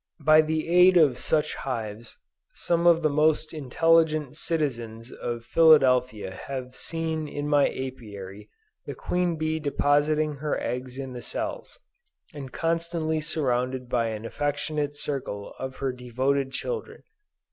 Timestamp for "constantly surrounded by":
12.51-14.07